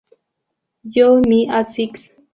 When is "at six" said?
1.47-2.09